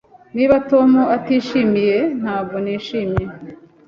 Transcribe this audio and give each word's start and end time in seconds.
Niba 0.35 0.55
Tom 0.69 0.89
atishimiye, 1.17 1.97
ntabwo 2.21 2.55
nishimye. 2.63 3.25